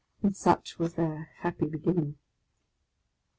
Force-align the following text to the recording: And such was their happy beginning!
And 0.23 0.35
such 0.35 0.79
was 0.79 0.95
their 0.95 1.29
happy 1.41 1.67
beginning! 1.67 2.17